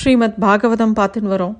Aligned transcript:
ஸ்ரீமத் 0.00 0.36
பாகவதம் 0.42 0.94
பார்த்துன்னு 0.98 1.32
வரோம். 1.32 1.56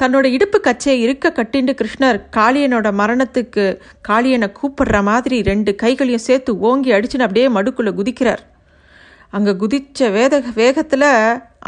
தன்னோட 0.00 0.26
இடுப்பு 0.34 0.58
கச்சையை 0.66 0.98
இருக்க 1.06 1.32
கட்டிண்டு 1.38 1.72
கிருஷ்ணர் 1.80 2.18
காளியனோட 2.36 2.88
மரணத்துக்கு 3.00 3.64
காளியனை 4.08 4.48
கூப்பிடுற 4.58 5.02
மாதிரி 5.08 5.36
ரெண்டு 5.48 5.74
கைகளையும் 5.82 6.22
சேர்த்து 6.26 6.52
ஓங்கி 6.68 6.90
அடிச்சுன்னு 6.92 7.26
அப்படியே 7.26 7.48
மடுக்குள்ளே 7.56 7.92
குதிக்கிறார். 7.98 8.42
அங்கே 9.36 9.54
குதித்த 9.62 10.08
வேத 10.16 10.40
வேகத்தில் 10.60 11.08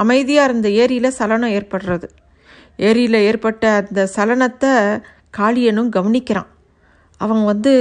அமைதியாக 0.05 0.49
இருந்த 0.51 0.71
ஏரியில் 0.83 1.17
சலனம் 1.19 1.55
ஏற்படுறது. 1.59 2.09
ஏரியில் 2.91 3.21
ஏற்பட்ட 3.29 3.75
அந்த 3.81 4.09
சலனத்தை 4.17 4.73
காளியனும் 5.41 5.93
கவனிக்கிறான். 5.99 6.51
அவன் 7.21 7.45
வந்து 7.45 7.75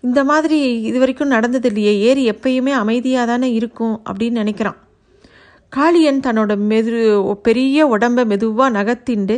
இந்த 0.00 0.20
மாதிரி 0.24 0.60
இது 0.90 0.98
வரைக்கும் 0.98 1.34
நடந்தது 1.36 1.68
இல்லையே 1.68 1.94
ஏரி 2.10 2.24
எப்பயுமே 2.30 2.74
அமைதியாக 2.82 3.30
தானே 3.32 3.50
இருக்கும் 3.52 3.96
அப்படின்னு 4.08 4.42
நினைக்கிறான். 4.44 4.78
காளியன் 5.72 6.20
தன்னோட 6.26 6.52
மெது 6.70 6.92
பெரிய 7.46 7.86
உடம்பை 7.86 8.22
மெதுவாக 8.24 8.74
நகர்த்திண்டு 8.76 9.36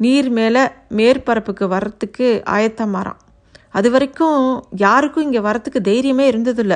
நீர் 0.00 0.28
மேலே 0.30 0.62
மேற்பரப்புக்கு 0.98 1.64
வர்றதுக்கு 1.72 2.26
ஆயத்தமாறான் 2.54 3.20
அது 3.78 3.88
வரைக்கும் 3.90 4.40
யாருக்கும் 4.84 5.24
இங்கே 5.26 5.40
வரத்துக்கு 5.46 5.80
தைரியமே 5.88 6.24
இருந்ததில்ல. 6.32 6.74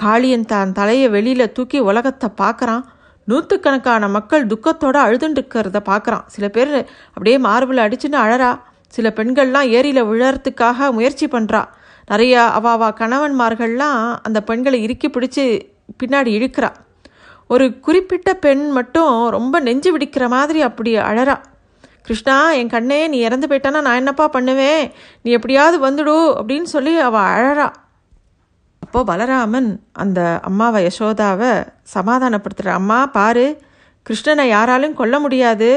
காளியன் 0.00 0.46
தான் 0.52 0.72
தலையை 0.72 1.08
வெளியில் 1.08 1.52
தூக்கி 1.52 1.78
உலகத்தை 1.90 2.28
பார்க்குறான் 2.42 2.82
நூற்றுக்கணக்கான 3.28 4.08
மக்கள் 4.08 4.48
துக்கத்தோடு 4.52 4.98
அழுதுண்டுக்கிறத 5.04 5.78
பார்க்குறான் 5.90 6.26
சில 6.34 6.48
பேர் 6.48 6.74
அப்படியே 7.14 7.36
மார்பில் 7.46 7.84
அடிச்சுன்னு 7.84 8.18
அழறா. 8.24 8.50
சில 8.94 9.08
பெண்கள்லாம் 9.18 9.68
ஏரியில் 9.78 10.08
விழறதுக்காக 10.10 10.90
முயற்சி 10.98 11.26
பண்ணுறா 11.26 11.62
நிறையா 12.08 12.42
அவாவா 12.58 12.88
கணவன்மார்கள்லாம் 13.00 14.02
அந்த 14.22 14.40
பெண்களை 14.50 14.80
இறுக்கி 14.82 15.08
பிடிச்சி 15.08 15.44
பின்னாடி 16.02 16.32
இழுக்கிறா. 16.38 16.70
ஒரு 17.46 17.80
குறிப்பிட்ட 17.80 18.34
பெண் 18.34 18.70
மட்டும் 18.70 19.28
ரொம்ப 19.28 19.60
நெஞ்சு 19.60 19.98
விடிக்கிற 19.98 20.28
மாதிரி 20.28 20.60
அப்படி 20.60 20.96
அழறா. 20.96 21.36
கிருஷ்ணா 22.02 22.52
என் 22.52 22.68
கண்ணே 22.68 23.08
நீ 23.08 23.18
இறந்து 23.18 23.46
போயிட்டானா? 23.46 23.80
நான் 23.80 24.00
என்னப்பா 24.02 24.28
பண்ணுவேன்? 24.28 24.92
நீ 25.22 25.30
எப்படியாவது 25.30 25.76
வந்துடு 25.86 26.16
அப்படின்னு 26.40 26.68
சொல்லி 26.74 26.98
அவள் 26.98 27.30
அழறா. 27.34 27.68
அப்போது 28.78 29.08
பலராமன் 29.12 29.70
அந்த 29.92 30.20
அம்மாவை 30.42 30.80
யசோதாவை 30.86 31.52
சமாதானப்படுத்துகிற 31.94 32.72
அம்மா 32.72 33.06
பாரு 33.06 33.46
கிருஷ்ணனை 34.06 34.44
யாராலும் 34.48 34.94
கொல்ல 34.94 35.18
முடியாது. 35.18 35.70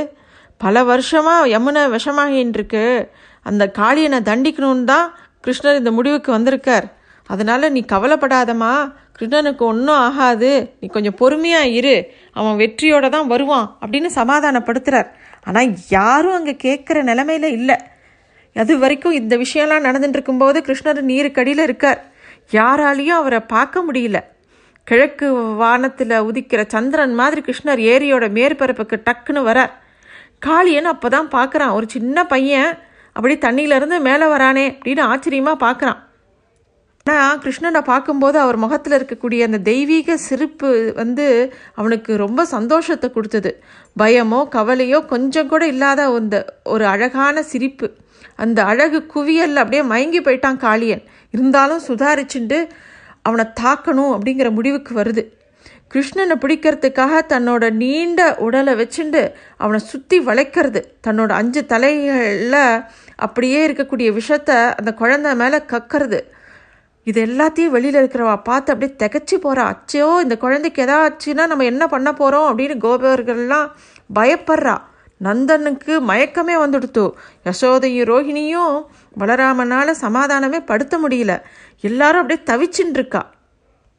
பல 0.58 0.84
வருஷமாக 0.84 1.48
யமுனை 1.48 1.84
விஷமாகின்னு 1.96 2.58
இருக்கு 2.60 3.12
அந்த 3.42 3.72
காளியனை 3.78 4.20
தண்டிக்கணும்னு 4.30 4.84
தான் 4.84 5.08
கிருஷ்ணர் 5.48 5.82
இந்த 5.82 5.92
முடிவுக்கு 5.92 6.32
வந்திருக்கார். 6.32 6.88
அதனால் 7.30 7.72
நீ 7.72 7.86
கவலைப்படாதம்மா. 7.92 8.74
கிருஷ்ணனுக்கு 9.20 9.64
ஒன்றும் 9.72 9.96
ஆகாது. 9.96 10.74
நீ 10.80 10.88
கொஞ்சம் 10.88 11.16
பொறுமையாக 11.16 11.68
இரு. 11.68 12.12
அவன் 12.34 12.58
வெற்றியோட 12.58 13.10
தான் 13.10 13.28
வருவான். 13.28 13.78
அப்படின்னு 13.82 14.10
சமாதானப்படுத்துகிறார் 14.16 15.10
ஆனால் 15.44 15.74
யாரும் 15.90 16.34
அங்கே 16.34 16.56
கேட்குற 16.64 16.98
நிலமையில 17.12 17.44
இல்லை. 17.44 17.76
அது 18.54 18.78
வரைக்கும் 18.78 19.12
இந்த 19.12 19.38
விஷயம்லாம் 19.38 19.86
நடந்துட்டு 19.88 20.18
இருக்கும்போது 20.18 20.64
கிருஷ்ணர் 20.68 21.02
நீருக்கடியில் 21.12 21.66
இருக்கார். 21.68 22.12
யாராலையும் 22.52 23.20
அவரை 23.22 23.40
பார்க்க 23.40 23.84
முடியல. 23.92 24.20
கிழக்கு 24.84 25.28
வானத்தில் 25.34 26.10
உதிக்கிற 26.10 26.62
சந்திரன் 26.68 27.14
மாதிரி 27.14 27.42
கிருஷ்ணர் 27.42 27.82
ஏரியோட 27.92 28.26
மேற்பரப்புக்கு 28.38 28.96
டக்குன்னு 29.06 29.42
வரார். 29.50 29.74
காளியன் 30.46 30.92
அப்போ 30.94 31.10
தான் 31.10 31.28
பார்க்குறான் 31.28 31.72
ஒரு 31.72 31.86
சின்ன 31.90 32.26
பையன். 32.26 32.78
அப்படி 33.14 33.36
தண்ணியிலேருந்து 33.38 34.00
மேலே 34.00 34.26
வரானே. 34.26 34.66
அப்படின்னு 34.72 35.00
ஆச்சரியமாக 35.00 35.64
பார்க்குறான் 35.66 36.00
ஆனால் 37.06 37.40
கிருஷ்ணனை 37.44 37.82
பார்க்கும்போது 37.82 38.40
அவர் 38.40 38.58
முகத்தில் 38.58 38.96
இருக்கக்கூடிய 38.98 39.46
அந்த 39.48 39.58
தெய்வீக 39.58 40.18
சிரிப்பு 40.18 40.70
வந்து 40.96 41.26
அவனுக்கு 41.76 42.12
ரொம்ப 42.18 42.46
சந்தோஷத்தை 42.46 43.08
கொடுத்தது. 43.12 43.52
பயமோ 44.00 44.40
கவலையோ 44.56 45.00
கொஞ்சம் 45.06 45.48
கூட 45.48 45.68
இல்லாத 45.68 46.04
அந்த 46.20 46.38
ஒரு 46.64 46.86
அழகான 46.86 47.44
சிரிப்பு. 47.44 47.90
அந்த 48.36 48.60
அழகு 48.64 49.00
குவியல் 49.06 49.56
அப்படியே 49.56 49.84
மயங்கி 49.84 50.22
போயிட்டான் 50.22 50.62
காளியன். 50.66 51.04
இருந்தாலும் 51.34 51.84
சுதாரிச்சுண்டு 51.88 52.60
அவனை 53.22 53.46
தாக்கணும் 53.62 54.14
அப்படிங்கிற 54.16 54.50
முடிவுக்கு 54.52 54.94
வருது. 55.02 55.24
கிருஷ்ணனை 55.94 56.36
பிடிக்கிறதுக்காக 56.42 57.22
தன்னோட 57.34 57.64
நீண்ட 57.74 58.22
உடலை 58.46 58.74
வச்சுண்டு 58.76 59.22
அவனை 59.58 59.80
சுற்றி 59.92 60.20
வளைக்கிறது. 60.20 60.82
தன்னோட 61.08 61.32
அஞ்சு 61.42 61.66
தலைகளில் 61.66 62.84
அப்படியே 63.16 63.68
இருக்கக்கூடிய 63.68 64.10
விஷத்தை 64.14 64.56
அந்த 64.56 64.94
குழந்தை 64.94 65.36
மேலே 65.36 65.60
கக்கிறது. 65.74 66.20
இது 67.10 67.20
எல்லாத்தையும் 67.26 67.74
வெளியில் 67.76 68.00
இருக்கிறவா 68.02 68.36
பார்த்து 68.50 68.74
அப்படியே 68.74 68.94
திகச்சு 69.04 69.36
போகிறா 69.44 69.64
அச்சையோ 69.72 70.10
இந்த 70.26 70.36
குழந்தைக்கு 70.44 70.82
எதாச்சுன்னா 70.86 71.46
நம்ம 71.52 71.68
என்ன 71.72 71.84
பண்ண 71.88 72.10
போகிறோம் 72.14 72.48
அப்படின்னு 72.50 72.76
கோபர்கள்லாம் 72.86 73.68
பயப்படுறா. 74.20 74.76
நந்தனுக்கு 75.22 75.94
மயக்கமே 76.10 76.56
வந்துடுத்து. 76.64 77.04
யசோதையும் 77.48 78.10
ரோஹிணியும் 78.12 78.76
பலராமனால் 79.20 79.92
சமாதானமே 80.02 80.60
படுத்த 80.66 80.98
முடியல. 81.04 81.34
எல்லாரும் 81.90 82.22
அப்படியே 82.22 82.42
தவிச்சுன்னு 82.52 82.98
இருக்கா 83.00 83.22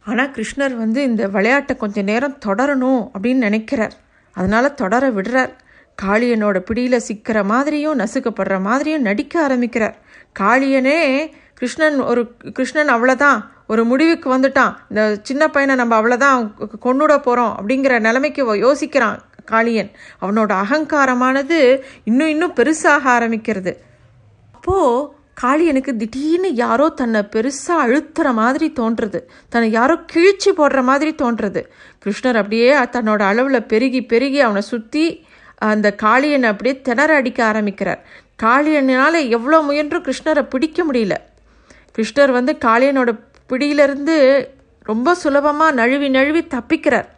ஆனால் 0.07 0.31
கிருஷ்ணர் 0.37 0.75
வந்து 0.83 1.01
இந்த 1.03 1.23
விளையாட்டை 1.35 1.75
கொஞ்சம் 1.77 2.09
நேரம் 2.11 2.39
தொடரணும் 2.47 3.03
அப்படின்னு 3.15 3.47
நினைக்கிறார். 3.49 3.95
அதனால் 4.37 4.77
தொடர 4.83 5.11
விடுறார். 5.11 5.53
காளியனோட 5.99 6.59
பிடியில் 6.69 7.05
சிக்கிற 7.09 7.39
மாதிரியும் 7.45 7.99
நசுக்கப்படுற 7.99 8.57
மாதிரியும் 8.69 9.07
நடிக்க 9.09 9.35
ஆரம்பிக்கிறார். 9.43 9.97
காளியனே 10.41 11.01
கிருஷ்ணன் 11.61 11.99
ஒரு 12.11 12.23
கிருஷ்ணன் 12.57 12.93
அவ்வளோதான் 12.97 13.39
ஒரு 13.73 13.83
முடிவுக்கு 13.85 14.29
வந்துட்டான். 14.37 14.75
இந்த 14.91 15.03
சின்ன 15.29 15.43
பையனை 15.55 15.75
நம்ம 15.81 15.95
அவ்வளோதான் 16.01 16.39
கொண்டுட 16.87 17.15
போகிறோம் 17.27 17.53
அப்படிங்கிற 17.59 17.95
நிலைமைக்கு 18.07 18.43
யோசிக்கிறான் 18.67 19.19
காளியன். 19.53 19.91
அவனோட 20.23 20.53
அகங்காரமானது 20.63 21.59
இன்னும் 22.05 22.31
இன்னும் 22.35 22.57
பெருசாக 22.59 23.05
ஆரம்பிக்கிறது. 23.17 23.73
அப்போது 24.57 25.19
காளியனுக்கு 25.43 25.93
திடீர்னு 25.97 26.49
யாரோ 26.55 26.87
தன்னை 27.01 27.21
பெருசாக 27.35 27.85
அழுத்துற 27.85 28.29
மாதிரி 28.41 28.67
தோன்றுறது. 28.81 29.21
தன்னை 29.49 29.69
யாரோ 29.79 29.95
கிழிச்சு 30.13 30.51
போடுற 30.59 30.81
மாதிரி 30.91 31.13
தோன்றுறது. 31.23 31.63
கிருஷ்ணர் 32.05 32.41
அப்படியே 32.43 32.71
தன்னோட 32.97 33.23
அளவில் 33.31 33.69
பெருகி 33.73 34.03
பெருகி 34.13 34.41
அவனை 34.47 34.63
சுற்றி 34.73 35.05
அந்த 35.71 35.89
காளியனை 36.03 36.49
அப்படியே 36.53 36.75
திணற 36.89 37.11
அடிக்க 37.21 37.41
ஆரம்பிக்கிறார். 37.45 38.03
காளியனால் 38.43 39.19
எவ்வளோ 39.37 39.61
முயன்றும் 39.71 40.07
கிருஷ்ணரை 40.07 40.45
பிடிக்க 40.53 40.85
முடியல. 40.91 41.17
கிருஷ்ணர் 41.95 42.31
வந்து 42.31 42.59
காளியனோட 42.65 43.11
பிடியிலிருந்து 43.47 44.17
ரொம்ப 44.83 45.15
சுலபமாக 45.15 45.73
நழுவி 45.73 46.09
நழுவி 46.09 46.43
தப்பிக்கிறார். 46.55 47.09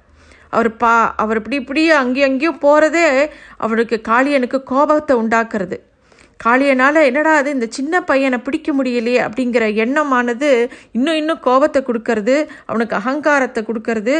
அவர் 0.50 0.76
பா 0.76 1.14
அவர் 1.16 1.36
இப்படி 1.36 1.56
இப்படி 1.56 1.90
அங்கேயும் 1.90 2.30
அங்கேயும் 2.30 2.58
போகிறதே 2.58 3.30
அவருக்கு 3.56 4.00
காளியனுக்கு 4.08 4.62
கோபத்தை 4.62 5.16
உண்டாக்குறது. 5.16 5.76
காளியனால் 6.44 6.98
என்னடா 7.08 7.32
அது 7.40 7.50
இந்த 7.56 7.66
சின்ன 7.76 8.00
பையனை 8.10 8.38
பிடிக்க 8.46 8.68
முடியலையே 8.78 9.20
அப்படிங்கிற 9.26 9.64
எண்ணமானது 9.84 10.50
இன்னும் 10.96 11.18
இன்னும் 11.20 11.42
கோபத்தை 11.46 11.80
கொடுக்கறது 11.88 12.36
அவனுக்கு 12.70 12.94
அகங்காரத்தை 13.00 13.62
கொடுக்கறது 13.68 14.14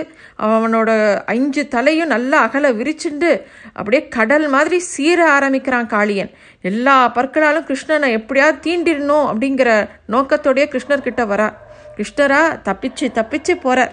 அவனோட 0.46 0.90
அஞ்சு 1.34 1.64
தலையும் 1.74 2.12
நல்லா 2.14 2.40
அகல 2.46 2.72
விரிச்சுண்டு 2.80 3.32
அப்படியே 3.76 4.02
கடல் 4.18 4.46
மாதிரி 4.54 4.78
சீர 4.92 5.18
ஆரம்பிக்கிறான் 5.36 5.90
காளியன். 5.94 6.30
எல்லா 6.70 6.96
பற்களாலும் 7.16 7.66
கிருஷ்ணனை 7.70 8.10
எப்படியாவது 8.18 8.62
தீண்டிடணும் 8.66 9.26
அப்படிங்கிற 9.30 9.70
நோக்கத்தோடைய 10.14 10.66
கிருஷ்ணர்கிட்ட 10.74 11.24
வரா. 11.32 11.48
கிருஷ்ணரா 11.96 12.42
தப்பிச்சு 12.68 13.06
தப்பிச்சு 13.18 13.54
போகிறார் 13.64 13.92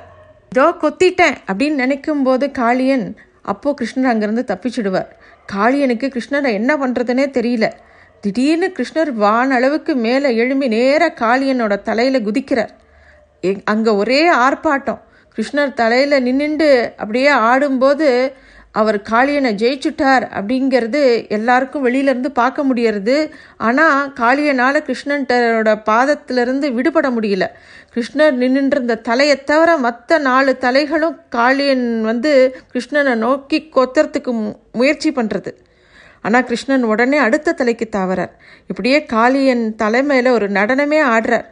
இதோ 0.52 0.68
கொத்திட்டேன் 0.84 1.36
அப்படின்னு 1.50 1.82
நினைக்கும் 1.84 2.24
போது 2.28 2.46
காளியன் 2.62 3.08
அப்போது 3.52 3.78
கிருஷ்ணர் 3.80 4.12
அங்கேருந்து 4.12 4.44
தப்பிச்சுடுவார். 4.52 5.10
காளியனுக்கு 5.50 6.08
கிருஷ்ணரை 6.16 6.50
என்ன 6.60 6.72
பண்ணுறதுனே 6.82 7.26
தெரியல. 7.38 7.68
திடீர்னு 8.24 8.68
கிருஷ்ணர் 8.78 9.12
வான் 9.24 9.52
அளவுக்கு 9.58 9.94
மேலே 10.06 10.30
எழும்பி 10.44 10.68
நேர 10.76 11.04
காளியனோட 11.22 11.74
தலையில் 11.90 12.26
குதிக்கிறார். 12.28 12.74
அங்கே 13.72 13.92
ஒரே 14.02 14.22
ஆர்ப்பாட்டம். 14.46 15.02
கிருஷ்ணர் 15.36 15.78
தலையில் 15.82 16.24
நின்றுண்டு 16.28 16.70
அப்படியே 17.02 17.32
ஆடும்போது 17.50 18.08
அவர் 18.80 18.98
காளியனை 19.12 19.52
ஜெயிச்சுட்டார் 19.62 20.26
அப்படிங்கிறது 20.38 21.00
எல்லாருக்கும் 21.38 21.86
வெளியிலேருந்து 21.88 22.32
பார்க்க 22.42 22.66
முடியறது. 22.70 23.16
ஆனால் 23.68 24.12
காளியனால் 24.20 24.86
கிருஷ்ணன்டரோட 24.90 25.72
பாதத்திலிருந்து 25.90 26.68
விடுபட 26.78 27.10
முடியல. 27.16 27.48
கிருஷ்ணர் 27.96 28.36
நின்றுருந்த 28.42 29.00
தலையை 29.10 29.38
தவிர 29.52 29.78
மற்ற 29.88 30.20
நாலு 30.30 30.52
தலைகளும் 30.66 31.18
காளியன் 31.38 31.88
வந்து 32.10 32.34
கிருஷ்ணனை 32.74 33.16
நோக்கி 33.26 33.60
கொத்துறதுக்கு 33.78 34.34
முயற்சி 34.82 35.12
பண்ணுறது 35.12 35.54
ஆனால் 36.22 36.44
கிருஷ்ணன் 36.44 36.84
உடனே 36.84 37.18
அடுத்த 37.18 37.52
தலைக்கு 37.52 37.90
தாவறார். 37.90 38.34
இப்படியே 38.68 39.06
காளியன் 39.14 39.76
தலைமையில் 39.76 40.30
ஒரு 40.32 40.50
நடனமே 40.50 41.00
ஆடுறார். 41.16 41.48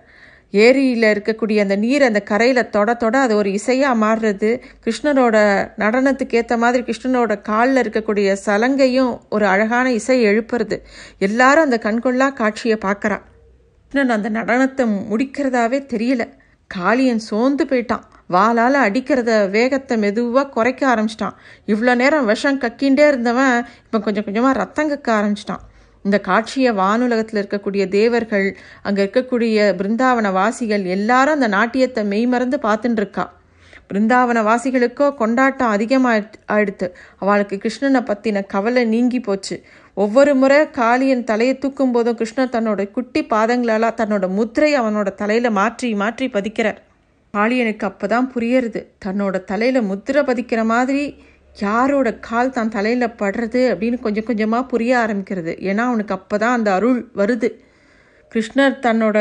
ஏரியில் 0.52 1.08
இருக்கக்கூடிய 1.14 1.58
அந்த 1.60 1.76
நீர் 1.76 2.04
அந்த 2.04 2.20
கரையில் 2.22 2.70
தொட 2.70 2.94
தொட 2.94 3.20
அது 3.20 3.36
ஒரு 3.36 3.50
இசையாக 3.50 4.00
மாறுறது. 4.06 4.50
கிருஷ்ணனோட 4.86 5.36
நடனத்துக்கு 5.78 6.36
ஏற்ற 6.36 6.58
மாதிரி 6.58 6.84
கிருஷ்ணனோட 6.84 7.42
காலில் 7.42 7.82
இருக்கக்கூடிய 7.82 8.36
சலங்கையும் 8.46 9.20
ஒரு 9.30 9.46
அழகான 9.46 9.92
இசை 9.92 10.26
எழுப்புறது. 10.26 10.78
எல்லாரும் 11.20 11.64
அந்த 11.64 11.80
கண்கொள்ளா 11.84 12.34
காட்சியை 12.34 12.78
பார்க்குறான் 12.86 13.26
கிருஷ்ணன் 13.92 14.16
அந்த 14.18 14.30
நடனத்தை 14.30 14.86
முடிக்கிறதாவே 15.12 15.82
தெரியல. 15.94 16.24
காளியன் 16.72 17.24
சோர்ந்து 17.30 17.64
போயிட்டான். 17.70 18.06
வாளால் 18.36 18.78
அடிக்கிறத 18.86 19.32
வேகத்தை 19.56 19.96
மெதுவாக 20.04 20.52
குறைக்க 20.56 20.82
ஆரம்பிச்சிட்டான். 20.94 21.36
இவ்வளோ 21.72 21.94
நேரம் 22.02 22.30
விஷம் 22.32 22.62
கக்கிண்டே 22.64 23.06
இருந்தவன் 23.12 23.56
இப்போ 23.86 24.00
கொஞ்சம் 24.06 24.26
கொஞ்சமாக 24.28 24.60
ரத்தம் 24.62 24.92
கக்க 24.92 25.10
ஆரம்பிச்சிட்டான். 25.20 25.64
இந்த 26.06 26.18
காட்சியை 26.28 26.72
வானுலகத்தில் 26.82 27.40
இருக்கக்கூடிய 27.42 27.84
தேவர்கள் 27.96 28.48
அங்கே 28.88 29.02
இருக்கக்கூடிய 29.04 29.66
பிருந்தாவன 29.80 30.32
வாசிகள் 30.40 30.84
எல்லாரும் 30.96 31.38
அந்த 31.38 31.50
நாட்டியத்தை 31.58 32.04
மெய்மறந்து 32.14 32.60
பார்த்துட்டு 32.68 33.02
இருக்கா. 33.02 33.26
பிருந்தாவன 33.90 34.40
வாசிகளுக்கோ 34.50 35.06
கொண்டாட்டம் 35.22 35.74
அதிகமாக 35.76 36.24
ஆயிடுத்து 36.56 36.88
அவளுக்கு 37.22 37.56
கிருஷ்ணனை 37.64 38.02
பற்றின 38.10 38.44
கவலை 38.54 38.84
நீங்கி 38.94 39.20
போச்சு. 39.28 39.56
ஒவ்வொரு 40.04 40.34
முறை 40.40 40.58
காளியன் 40.78 41.24
தலையை 41.30 41.54
தூக்கும் 41.62 41.94
போதும் 41.94 42.18
கிருஷ்ணர் 42.18 42.52
தன்னோட 42.56 42.82
குட்டி 42.96 43.22
பாதங்களால் 43.32 43.96
தன்னோட 44.00 44.26
முத்திரை 44.38 44.70
அவனோட 44.82 45.10
தலையில் 45.22 45.50
மாற்றி 45.60 45.88
மாற்றி 46.02 46.26
பதிக்கிறார். 46.36 46.80
காளியனுக்கு 47.34 47.86
அப்பதான் 47.90 48.28
புரியறது. 48.34 48.82
தன்னோட 49.06 49.36
தலையில் 49.52 49.80
முத்திரை 49.92 50.22
பதிக்கிற 50.28 50.62
மாதிரி 50.74 51.02
யாரோட 51.64 52.08
கால் 52.28 52.54
தான் 52.58 52.74
தலையில் 52.76 53.16
படுறது 53.22 53.62
அப்படின்னு 53.72 53.98
கொஞ்சம் 54.04 54.28
கொஞ்சமாக 54.28 54.70
புரிய 54.74 54.92
ஆரம்பிக்கிறது. 55.04 55.54
ஏன்னா 55.70 55.86
அவனுக்கு 55.90 56.16
அப்போ 56.18 56.38
தான் 56.44 56.56
அந்த 56.58 56.70
அருள் 56.78 57.00
வருது. 57.22 57.50
கிருஷ்ணர் 58.32 58.76
தன்னோட 58.86 59.18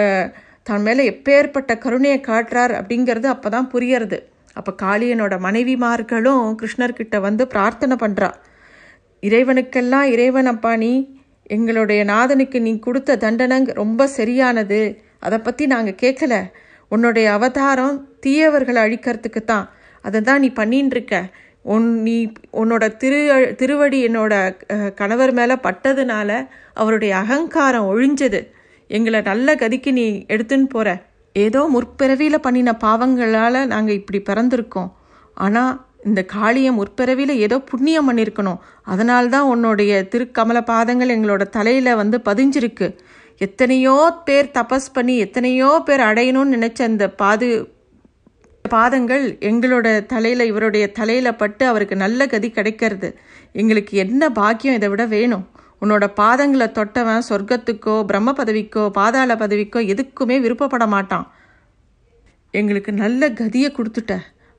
தன் 0.71 0.85
மேலே 0.89 1.03
எப்பேற்பட்ட 1.13 1.73
கருணையை 1.85 2.19
காட்டுறார் 2.31 2.75
அப்படிங்கிறது 2.81 3.29
அப்போ 3.35 3.51
தான் 3.57 3.71
புரியறது. 3.75 4.19
அப்போ 4.59 4.73
காளியனோட 4.85 5.35
மனைவிமார்களும் 5.47 6.45
கிருஷ்ணர்கிட்ட 6.61 7.17
வந்து 7.29 7.47
பிரார்த்தனை 7.55 7.99
பண்ணுறா 8.05 8.31
இறைவனுக்கெல்லாம் 9.23 10.09
இறைவன் 10.15 10.51
அப்பா 10.53 10.73
நீ 10.85 10.93
எங்களுடைய 11.55 12.01
நாதனுக்கு 12.13 12.59
நீ 12.67 12.73
கொடுத்த 12.87 13.19
தண்டனங்க 13.25 13.73
ரொம்ப 13.83 14.07
சரியானது. 14.19 14.81
அதை 15.27 15.39
பற்றி 15.47 15.65
நாங்கள் 15.73 16.01
கேட்கல 16.03 16.35
உன்னுடைய 16.95 17.27
அவதாரம் 17.37 17.97
தீயவர்களை 18.25 18.81
அழிக்கிறதுக்கு 18.87 19.41
தான். 19.53 19.67
அதை 20.05 20.21
தான் 20.29 20.43
நீ 20.45 20.49
பண்ணின்னு 20.61 20.95
இருக்க 20.97 21.15
உன் 21.75 21.87
நீ 22.07 22.17
உன்னோட 22.61 22.85
திரு 23.03 23.21
திருவடி 23.61 23.99
என்னோட 24.09 24.35
கணவர் 25.01 25.33
மேலே 25.39 25.57
பட்டதுனால 25.67 26.31
அவருடைய 26.81 27.13
அகங்காரம் 27.23 27.89
ஒழிஞ்சது. 27.93 28.41
எங்களை 28.91 29.21
நல்ல 29.31 29.49
கதிக்கு 29.63 29.93
நீ 29.99 30.07
எடுத்துன்னு 30.35 30.69
போகிற 30.75 30.89
ஏதோ 31.37 31.61
முற்பிறவியில் 31.75 32.45
பண்ணின 32.45 32.75
பாவங்களால் 32.85 33.61
நாங்கள் 33.73 33.99
இப்படி 34.01 34.21
பிறந்திருக்கோம். 34.29 34.91
ஆனால் 35.45 35.73
இந்த 36.09 36.21
காளியை 36.35 36.71
முற்பிறவியில் 36.79 37.35
ஏதோ 37.47 37.57
புண்ணியம் 37.71 38.09
பண்ணியிருக்கணும் 38.09 38.61
அதனால்தான் 38.93 39.49
உன்னுடைய 39.53 39.93
திருக்கமல 40.13 40.59
பாதங்கள் 40.73 41.15
எங்களோட 41.17 41.45
தலையில் 41.57 41.99
வந்து 42.01 42.17
பதிஞ்சிருக்கு. 42.29 42.89
எத்தனையோ 43.47 43.97
பேர் 44.27 44.53
தபஸ் 44.59 44.93
பண்ணி 44.93 45.15
எத்தனையோ 45.25 45.71
பேர் 45.87 46.03
அடையணும்னு 46.11 46.55
நினச்ச 46.57 46.81
அந்த 46.91 47.07
பாது 47.23 47.49
பாதங்கள் 48.75 49.25
எங்களோட 49.49 49.89
தலையில் 50.13 50.49
இவருடைய 50.51 50.85
தலையில் 50.93 51.39
பட்டு 51.41 51.65
அவருக்கு 51.67 51.97
நல்ல 51.97 52.27
கதி 52.33 52.49
கிடைக்கிறது. 52.51 53.09
எங்களுக்கு 53.61 53.93
என்ன 54.05 54.31
பாக்கியம் 54.39 54.79
இதை 54.79 54.89
விட 54.89 55.05
வேணும்? 55.07 55.45
உன்னோட 55.83 56.05
பாதங்களை 56.21 56.67
தொட்டவன் 56.79 57.29
சொர்க்கத்துக்கோ 57.29 57.95
பிரம்ம 58.05 58.35
பதவிக்கோ 58.39 58.85
பாதாள 58.99 59.35
பதவிக்கோ 59.35 59.81
எதுக்குமே 59.93 60.37
விருப்பப்பட 60.45 60.87
மாட்டான். 60.95 61.27
எங்களுக்கு 62.51 62.93
நல்ல 63.03 63.29
கதியை 63.41 63.71
கொடுத்துட்ட. 63.73 64.15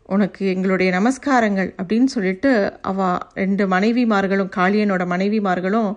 உனக்கு 0.07 0.44
எங்களுடைய 0.54 0.89
நமஸ்காரங்கள் 0.98 1.69
அப்படின்னு 1.81 2.09
சொல்லிட்டு 2.15 2.51
அவ 2.81 3.18
ரெண்டு 3.33 3.63
மனைவிமார்களும் 3.68 4.54
காளியனோட 4.57 5.04
மனைவிமார்களும் 5.13 5.89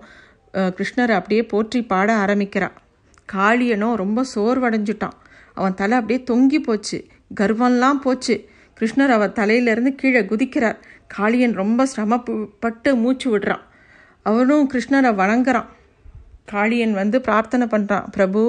கிருஷ்ணரை 0.77 1.15
அப்படியே 1.19 1.43
போற்றி 1.45 1.79
பாட 1.83 2.13
ஆரம்பிக்கிறான் 2.13 2.77
காளியனும் 3.33 3.99
ரொம்ப 4.01 4.23
சோர்வடைஞ்சிட்டான். 4.35 5.17
அவன் 5.53 5.73
தலை 5.73 5.95
அப்படியே 5.97 6.21
தொங்கி 6.31 6.59
போச்சு. 6.63 6.97
கர்வம்லாம் 7.39 7.99
போச்சு. 8.05 8.35
கிருஷ்ணர் 8.77 9.13
அவன் 9.17 9.37
தலையிலேருந்து 9.39 9.91
கீழே 9.95 10.21
குதிக்கிறார். 10.21 10.77
காளியன் 11.17 11.55
ரொம்ப 11.61 11.85
சிரமப்பட்டு 11.85 12.89
மூச்சு 12.95 13.27
விடுறான். 13.33 13.63
அவனும் 14.25 14.65
கிருஷ்ணரை 14.73 15.11
வணங்குறான். 15.21 15.69
காளியன் 16.51 16.93
வந்து 16.93 17.17
பிரார்த்தனை 17.21 17.67
பண்ணுறான் 17.67 18.09
பிரபு 18.11 18.41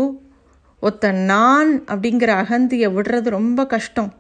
ஒத்த 0.81 1.13
நான் 1.13 1.71
அப்படிங்கிற 1.93 2.31
அகந்தியை 2.43 2.89
விடுறது 2.97 3.29
ரொம்ப 3.39 3.67
கஷ்டம். 3.67 4.11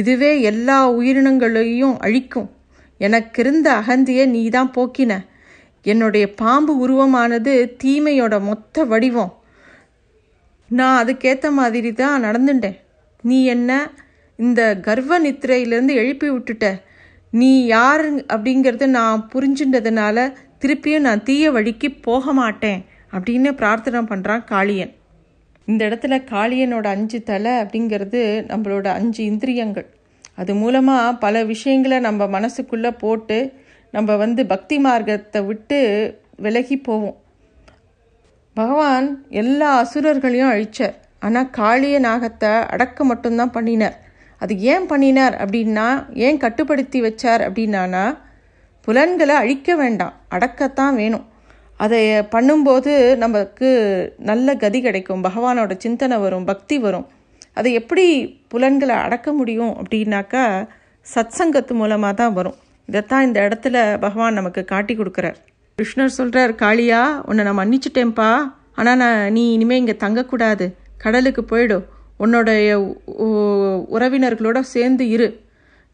இதுவே 0.00 0.30
எல்லா 0.50 0.78
உயிரினங்களையும் 0.98 1.96
அழிக்கும். 2.06 2.48
எனக்கிருந்த 3.00 3.68
அகந்தியை 3.80 4.24
நீ 4.34 4.42
தான் 4.56 4.72
போக்கின. 4.76 5.12
என்னுடைய 5.92 6.24
பாம்பு 6.40 6.72
உருவமானது 6.84 7.52
தீமையோட 7.82 8.34
மொத்த 8.48 8.84
வடிவம். 8.92 9.32
நான் 10.70 10.98
அதுக்கேற்ற 11.02 11.46
மாதிரி 11.60 11.90
தான் 11.92 12.24
நடந்துட்டேன். 12.26 12.78
நீ 13.22 13.38
என்ன 13.54 13.70
இந்த 14.38 14.60
கர்வ 14.86 15.18
நித்திரையிலேருந்து 15.20 15.94
எழுப்பி 16.02 16.28
விட்டுட்ட? 16.30 16.66
நீ 17.30 17.50
யார் 17.66 18.04
அப்படிங்கிறத 18.34 18.86
நான் 18.98 19.22
புரிஞ்சுட்டதுனால 19.32 20.26
திருப்பியும் 20.62 21.06
நான் 21.06 21.22
தீய 21.22 21.50
வழிக்கு 21.56 21.88
போக 22.06 22.32
மாட்டேன் 22.32 22.80
அப்படின்னு 23.16 23.50
பிரார்த்தனை 23.60 24.00
பண்ணுறான் 24.10 24.44
காளியன். 24.52 24.92
இந்த 25.66 25.82
இடத்துல 25.88 26.14
காளியனோட 26.32 26.86
அஞ்சு 26.86 27.22
தலை 27.22 27.52
அப்படிங்கிறது 27.62 28.20
நம்மளோட 28.50 28.86
அஞ்சு 28.98 29.24
இந்திரியங்கள். 29.24 29.86
அது 30.34 30.54
மூலமாக 30.54 31.14
பல 31.14 31.44
விஷயங்களை 31.44 31.98
நம்ம 31.98 32.24
மனசுக்குள்ளே 32.26 32.90
போட்டு 32.98 33.38
நம்ம 33.90 34.16
வந்து 34.16 34.46
பக்தி 34.46 34.78
மார்க்கத்தை 34.78 35.40
விட்டு 35.42 35.78
விலகி 36.36 36.76
போவோம். 36.78 37.16
பகவான் 38.54 39.26
எல்லா 39.42 39.70
அசுரர்களையும் 39.82 40.52
அழிச்சார். 40.52 40.96
ஆனால் 41.18 41.50
காளிய 41.50 41.96
நாகத்தை 42.00 42.52
அடக்க 42.74 43.04
மட்டும்தான் 43.04 43.50
பண்ணினார். 43.50 43.96
அது 44.38 44.54
ஏன் 44.72 44.86
பண்ணினார் 44.86 45.34
அப்படின்னா 45.44 45.88
ஏன் 46.26 46.42
கட்டுப்படுத்தி 46.44 46.98
வச்சார் 47.02 47.42
அப்படின்னானா 47.46 48.04
புலன்களை 48.80 49.34
அழிக்க 49.34 49.76
வேண்டாம். 49.76 50.14
அடக்கத்தான் 50.30 50.94
வேணும். 50.94 51.26
அதை 51.84 52.00
பண்ணும்போது 52.34 52.92
நமக்கு 53.22 53.68
நல்ல 54.30 54.48
கதி 54.62 54.78
கிடைக்கும். 54.86 55.24
பகவானோட 55.26 55.72
சிந்தனை 55.84 56.16
வரும் 56.24 56.46
பக்தி 56.50 56.76
வரும். 56.86 57.06
அதை 57.58 57.70
எப்படி 57.80 58.04
புலன்களை 58.52 58.94
அடக்க 59.06 59.28
முடியும் 59.40 59.74
அப்படின்னாக்கா 59.80 60.44
சத்சங்கத்து 61.06 61.74
மூலமாக 61.80 62.14
தான் 62.20 62.36
வரும். 62.38 62.56
இதைத்தான் 62.90 63.26
இந்த 63.26 63.38
இடத்துல 63.46 63.76
பகவான் 64.04 64.38
நமக்கு 64.38 64.62
காட்டி 64.72 64.94
கொடுக்குறார். 64.94 65.38
கிருஷ்ணர் 65.78 66.16
சொல்கிறார் 66.18 66.52
காளியா 66.62 67.00
உன்னை 67.28 67.42
நான் 67.48 67.60
மன்னிச்சிட்டேன்ப்பா. 67.62 68.30
ஆனால் 68.80 69.00
நான் 69.02 69.20
நீ 69.36 69.42
இனிமேல் 69.56 69.80
இங்கே 69.82 69.96
தங்கக்கூடாது. 70.04 70.66
கடலுக்கு 71.04 71.42
போயிடும் 71.52 71.86
உன்னோடைய 72.24 72.68
உறவினர்களோட 73.96 74.58
சேர்ந்து 74.74 75.04
இரு. 75.14 75.28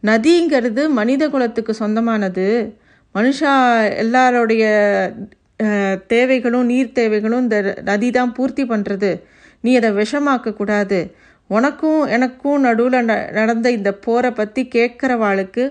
நதிங்கிறது 0.02 0.82
மனித 0.99 1.29
குலத்துக்கு 1.34 1.73
சொந்தமானது. 1.82 2.46
மனுஷா 3.14 3.52
எல்லாருடைய 4.02 4.64
தேவைகளும் 6.15 6.67
நீர் 6.67 6.97
தேவைகளும் 6.99 7.43
இந்த 7.47 7.59
நதி 7.91 8.09
தான் 8.11 8.32
பூர்த்தி 8.32 8.65
பண்ணுறது 8.65 9.11
நீ 9.65 9.71
அதை 9.77 9.91
விஷமாக்கக்கூடாது. 9.91 10.99
உனக்கும் 11.51 12.03
எனக்கும் 12.06 12.65
நடுவில் 12.67 13.06
ந 13.11 13.15
நடந்த 13.39 13.67
இந்த 13.71 13.91
போரை 14.06 14.31
பற்றி 14.32 14.63
கேட்குறவாளுக்கு 14.75 15.65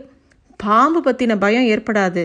பாம்பு 0.60 1.00
பற்றின 1.08 1.38
பயம் 1.38 1.70
ஏற்படாது. 1.74 2.24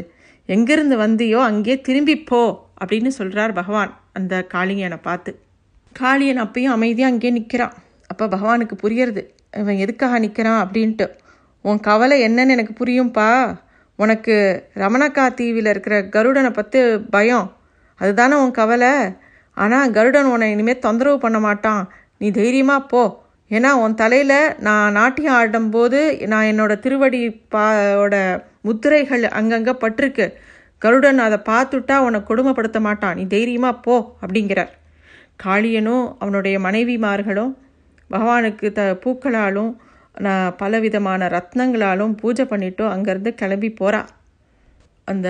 எங்கேருந்து 0.49 0.97
வந்தியோ 1.05 1.41
அங்கேயே 1.51 1.77
திரும்பி 1.81 2.17
போ 2.31 2.41
அப்படின்னு 2.81 3.11
சொல்கிறார் 3.19 3.53
பகவான். 3.53 3.93
அந்த 4.13 4.35
காளியனை 4.55 4.99
பார்த்து. 5.09 5.31
காளியன் 6.01 6.43
அப்பயும் 6.45 6.75
அமைதியாக 6.77 7.13
அங்கேயே 7.13 7.33
நிற்கிறான் 7.39 7.75
அப்போ 8.11 8.25
பகவானுக்கு 8.35 8.77
புரியறது 8.83 9.23
இவன் 9.61 9.81
எதுக்காக 9.85 10.19
நிற்கிறான் 10.25 10.61
அப்படின்ட்டு. 10.65 11.07
உன் 11.65 11.81
கவலை 11.81 12.17
என்னன்னு 12.27 12.55
எனக்கு 12.57 12.75
புரியும்ப்பா 12.81 13.29
உனக்கு 14.03 14.35
ரமணக்கா 14.83 15.25
தீவில் 15.39 15.71
இருக்கிற 15.73 15.97
கருடனை 16.15 16.51
பற்றி 16.51 16.81
பயம். 17.15 17.47
அதுதானே 18.01 18.35
உன் 18.35 18.59
கவலை. 18.61 18.93
ஆனால் 19.57 19.93
கருடன் 19.97 20.31
உன்னை 20.33 20.49
இனிமேல் 20.55 20.85
தொந்தரவு 20.87 21.19
பண்ண 21.19 21.39
மாட்டான். 21.39 21.83
நீ 22.19 22.27
தைரியமாக 22.31 22.89
போ. 22.93 23.03
ஏன்னா 23.51 23.71
உன் 23.83 23.95
தலையில் 23.95 24.39
நான் 24.67 24.93
நாட்டியம் 24.93 25.37
ஆடும்போது 25.41 26.01
நான் 26.33 26.49
என்னோடய 26.53 26.83
திருவடி 26.85 27.21
பாவோட 27.55 28.17
முத்திரைகள் 28.69 29.25
அங்கங்கே 29.39 29.75
பட்டிருக்கு. 29.83 30.27
கருடன் 30.83 31.21
அதை 31.27 31.39
பார்த்துட்டா 31.51 31.97
உன்னை 32.07 32.21
கொடுமைப்படுத்த 32.29 32.81
மாட்டான். 32.81 33.17
நீ 33.19 33.25
தைரியமாக 33.27 33.83
போ 33.87 33.97
அப்படிங்கிறார். 34.23 34.73
காளியனும் 35.45 36.05
அவனுடைய 36.19 36.57
மனைவிமார்களும் 36.67 37.53
பகவானுக்கு 38.11 38.67
த 38.73 38.83
பூக்களாலும் 39.05 39.73
நான் 40.17 40.57
பலவிதமான 40.57 41.29
ரத்னங்களாலும் 41.29 42.15
பூஜை 42.21 42.45
பண்ணிவிட்டு 42.45 42.85
அங்கேருந்து 42.95 43.33
கிளம்பி 43.35 43.71
போகிறா 43.81 44.01
அந்த 45.09 45.29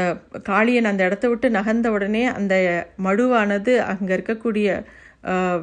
காளியன் 0.49 0.90
அந்த 0.90 1.02
இடத்த 1.05 1.28
விட்டு 1.28 1.50
நகர்ந்த 1.50 1.88
உடனே 1.90 2.25
அந்த 2.25 2.55
மடுவானது 3.07 3.73
அங்கே 3.93 4.12
இருக்கக்கூடிய 4.16 4.69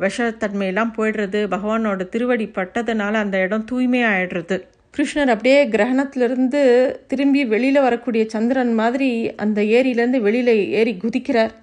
விஷத்தன்மையெல்லாம் 0.04 0.94
போயிடுறது 0.98 1.40
பகவானோட 1.48 2.10
திருவடி 2.10 2.46
பட்டதுனால 2.56 3.14
அந்த 3.14 3.38
இடம் 3.38 3.68
தூய்மையாயிடுறது. 3.72 4.58
கிருஷ்ணர் 4.94 5.32
அப்படியே 5.34 5.60
கிரகணத்திலிருந்து 5.70 6.62
திரும்பி 7.08 7.44
வெளியில் 7.46 7.86
வரக்கூடிய 7.86 8.24
சந்திரன் 8.30 8.74
மாதிரி 8.74 9.12
அந்த 9.38 9.62
ஏரியிலேருந்து 9.62 10.22
வெளியில் 10.22 10.54
ஏறி 10.80 10.94
குதிக்கிறார். 11.04 11.54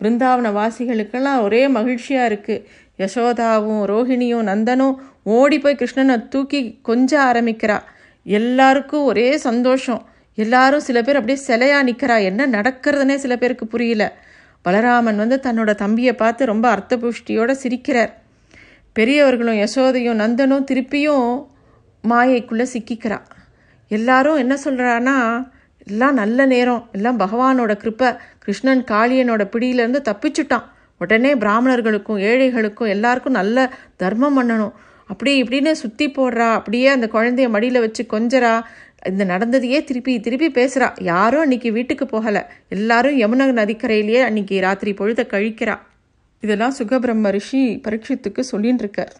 பிருந்தாவன 0.00 0.50
வாசிகளுக்கெல்லாம் 0.60 1.40
ஒரே 1.42 1.68
மகிழ்ச்சியாக 1.68 2.28
இருக்குது 2.30 2.64
யசோதாவும் 2.98 3.82
ரோஹிணியும் 3.84 4.48
நந்தனும் 4.50 4.94
ஓடி 5.22 5.58
போய் 5.58 5.76
கிருஷ்ணனை 5.78 6.28
தூக்கி 6.28 6.78
கொஞ்ச 6.82 7.24
ஆரம்பிக்கிறா. 7.24 7.80
எல்லாருக்கும் 8.24 9.04
ஒரே 9.04 9.36
சந்தோஷம். 9.36 10.08
எல்லாரும் 10.34 10.80
சில 10.80 11.02
பேர் 11.02 11.16
அப்படியே 11.16 11.46
சிலையா 11.46 11.82
நிற்கிறா 11.82 12.22
என்ன 12.22 12.46
நடக்கிறதுனே 12.46 13.14
சில 13.14 13.36
பேருக்கு 13.36 13.66
புரியல. 13.66 14.16
பலராமன் 14.68 15.16
வந்து 15.16 15.40
தன்னோட 15.42 15.74
தம்பியை 15.74 16.12
பார்த்து 16.12 16.46
ரொம்ப 16.46 16.76
அர்த்தபுஷ்டியோட 16.76 17.56
சிரிக்கிறார். 17.62 18.12
பெரியவர்களும் 18.92 19.54
யசோதையும் 19.54 20.18
நந்தனும் 20.18 20.64
திருப்பியும் 20.70 21.46
மாயைக்குள்ளே 22.08 22.66
சிக்கிக்கிறா. 22.72 23.20
எல்லாரும் 23.88 24.36
என்ன 24.36 24.58
சொல்கிறான்னா 24.64 25.48
எல்லாம் 25.86 26.14
நல்ல 26.14 26.46
நேரம். 26.46 26.88
எல்லாம் 26.92 27.20
பகவானோட 27.20 27.72
கிருப்பை. 27.72 28.16
கிருஷ்ணன் 28.38 28.84
காளியனோட 28.90 29.44
பிடியிலேருந்து 29.44 30.00
தப்பிச்சுட்டான். 30.08 30.62
உடனே 31.00 31.32
பிராமணர்களுக்கும் 31.34 32.20
ஏழைகளுக்கும் 32.30 32.92
எல்லாருக்கும் 32.94 33.38
நல்ல 33.40 33.56
தர்மம் 33.96 34.36
பண்ணணும். 34.38 34.74
அப்படி 35.10 35.32
இப்படின்னு 35.42 35.72
சுற்றி 35.82 36.06
போடுறா. 36.16 36.48
அப்படியே 36.58 36.88
அந்த 36.88 37.06
குழந்தைய 37.12 37.48
மடியில் 37.48 37.84
வச்சு 37.86 38.04
கொஞ்சரா 38.14 38.54
இந்த 39.08 39.24
நடந்ததையே 39.24 39.78
திருப்பி 39.84 40.12
திருப்பி 40.20 40.48
பேசுகிறா 40.58 40.88
யாரும் 41.10 41.40
அன்னைக்கு 41.40 41.70
வீட்டுக்கு 41.72 42.04
போகலை. 42.04 42.42
எல்லாரும் 42.68 43.18
யமுனா 43.18 43.46
நதிக்கரையிலேயே 43.60 44.22
அன்னைக்கு 44.22 44.56
ராத்திரி 44.60 44.92
பொழுத 44.94 45.26
கழிக்கிறா. 45.34 45.76
இதெல்லாம் 46.42 46.74
சுகபிரம்ம 46.78 47.30
ரிஷி 47.30 47.62
பரீட்சித்துக்கு 47.84 48.42
சொல்லின்னு 48.52 48.78
இருக்கார் 48.78 49.12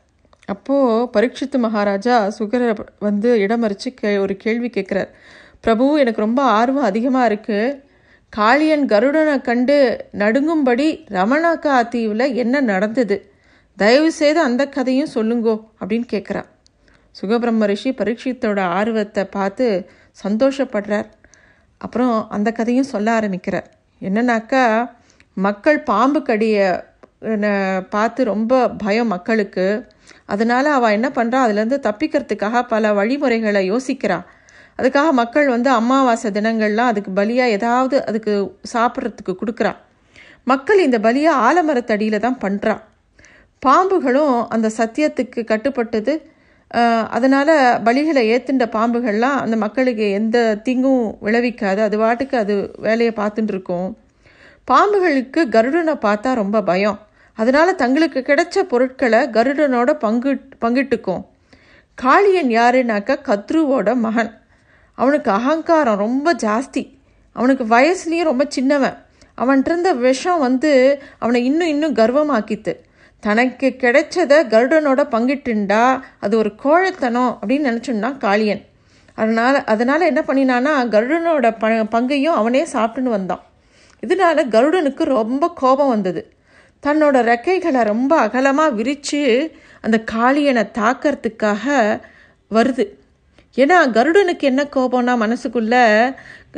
அப்போது 0.46 1.08
பரீட்சித்து 1.14 1.58
மகாராஜா 1.58 2.16
சுகரை 2.38 2.68
வந்து 2.98 3.30
இடமறிச்சு 3.44 3.88
கே 3.94 4.10
ஒரு 4.18 4.34
கேள்வி 4.36 4.68
கேட்குறார் 4.76 5.10
பிரபு 5.60 5.86
எனக்கு 5.98 6.20
ரொம்ப 6.20 6.42
ஆர்வம் 6.58 6.88
அதிகமாக 6.90 7.28
இருக்குது 7.30 7.64
காளியன் 8.32 8.84
கருடனை 8.90 9.34
கண்டு 9.46 9.76
நடுங்கும்படி 10.20 10.86
ரமணாக்கா 11.16 11.74
தீவில் 11.88 12.34
என்ன 12.42 12.60
நடந்தது? 12.70 13.16
தயவு 13.78 14.10
செய்து 14.18 14.40
அந்த 14.40 14.62
கதையும் 14.76 15.14
சொல்லுங்கோ 15.14 15.54
அப்படின்னு 15.80 16.06
கேட்குறா 16.12 16.42
சுகபிரம்ம 17.16 17.68
ரிஷி 17.70 17.90
பரீட்சித்தோட 18.00 18.60
ஆர்வத்தை 18.78 19.24
பார்த்து 19.36 19.66
சந்தோஷப்படுறார். 20.24 21.08
அப்புறம் 21.80 22.14
அந்த 22.36 22.48
கதையும் 22.58 22.90
சொல்ல 22.92 23.08
ஆரம்பிக்கிறார். 23.18 23.68
என்னன்னாக்கா 24.02 24.62
மக்கள் 25.36 25.78
பாம்பு 25.90 26.20
கடியை 26.22 26.68
பார்த்து 27.94 28.30
ரொம்ப 28.32 28.52
பயம் 28.84 29.12
மக்களுக்கு. 29.14 29.66
அதனால் 30.32 30.68
அவள் 30.78 30.96
என்ன 30.98 31.08
பண்ணுறா 31.16 31.38
அதுலேருந்து 31.46 31.78
தப்பிக்கிறதுக்காக 31.88 32.62
பல 32.74 32.92
வழிமுறைகளை 32.98 33.62
யோசிக்கிறாள் 33.72 34.26
அதுக்காக 34.78 35.10
மக்கள் 35.20 35.46
வந்து 35.54 35.70
அமாவாசை 35.80 36.28
தினங்கள்லாம் 36.36 36.90
அதுக்கு 36.92 37.12
பலியாக 37.20 37.54
ஏதாவது 37.56 37.96
அதுக்கு 38.08 38.32
சாப்பிட்றதுக்கு 38.72 39.34
கொடுக்குறா. 39.40 39.72
மக்கள் 40.50 40.80
இந்த 40.86 40.98
பலியை 41.06 41.32
ஆலமரத்தடியில் 41.46 42.24
தான் 42.26 42.42
பண்ணுறா 42.44 42.74
பாம்புகளும் 43.62 44.36
அந்த 44.54 44.68
சத்தியத்துக்கு 44.78 45.40
கட்டுப்பட்டது. 45.52 46.12
அதனால் 47.16 47.52
பலிகளை 47.86 48.22
ஏற்றுண்ட 48.32 48.64
பாம்புகள்லாம் 48.76 49.38
அந்த 49.44 49.56
மக்களுக்கு 49.64 50.06
எந்த 50.18 50.38
தீங்கும் 50.66 51.04
விளைவிக்காது. 51.26 51.80
அது 51.86 51.96
பாட்டுக்கு 52.02 52.36
அது 52.42 52.54
வேலையை 52.86 53.12
பார்த்துட்டுருக்கும் 53.20 53.88
பாம்புகளுக்கு 54.70 55.42
கருடனை 55.54 55.94
பார்த்தா 56.06 56.30
ரொம்ப 56.42 56.62
பயம். 56.70 56.98
அதனால் 57.38 57.78
தங்களுக்கு 57.82 58.20
கிடைச்ச 58.28 58.62
பொருட்களை 58.72 59.20
கருடனோட 59.36 59.90
பங்கு 60.04 60.32
பங்கிட்டுக்கும். 60.64 61.22
காளியன் 61.98 62.50
யாருனாக்கா 62.58 63.14
கத்ருவோட 63.28 63.88
மகன். 64.06 64.30
அவனுக்கு 64.98 65.30
அகங்காரம் 65.30 65.98
ரொம்ப 65.98 66.34
ஜாஸ்தி. 66.34 66.82
அவனுக்கு 67.32 67.64
வயசுலேயும் 67.64 68.28
ரொம்ப 68.30 68.44
சின்னவன். 68.48 68.96
அவன்கிட்ட 69.38 69.68
இருந்த 69.70 69.92
விஷம் 69.92 70.38
வந்து 70.38 70.72
அவனை 71.18 71.44
இன்னும் 71.44 71.68
இன்னும் 71.68 71.94
கர்வமாக்கித்து. 71.94 72.72
தனக்கு 73.20 73.66
கிடைச்சதை 73.78 74.38
கருடனோட 74.54 75.00
பங்கிட்டுண்டா 75.14 75.84
அது 76.20 76.34
ஒரு 76.36 76.50
கோழத்தனம் 76.64 77.30
அப்படின்னு 77.40 77.68
நினச்சோன்னா 77.70 78.10
காளியன். 78.24 78.62
அதனால் 79.14 79.64
அதனால் 79.64 80.08
என்ன 80.10 80.20
பண்ணினான்னா 80.26 80.74
கருடனோட 80.94 81.46
ப 81.58 81.70
பங்கையும் 81.94 82.38
அவனே 82.40 82.62
சாப்பிட்டுன்னு 82.72 83.14
வந்தான். 83.16 83.44
இதனால 84.06 84.48
கருடனுக்கு 84.48 85.04
ரொம்ப 85.04 85.52
கோபம் 85.54 85.88
வந்தது. 85.88 86.22
தன்னோட 86.86 87.16
ரெக்கைகளை 87.32 87.82
ரொம்ப 87.92 88.12
அகலமாக 88.26 88.76
விரித்து 88.78 89.22
அந்த 89.80 89.98
காளியனை 90.12 90.64
தாக்கிறதுக்காக 90.78 91.64
வருது. 92.50 92.86
ஏன்னா 93.62 93.76
கருடனுக்கு 93.96 94.44
என்ன 94.50 94.62
கோபம்னா 94.76 95.14
மனசுக்குள்ள 95.24 95.76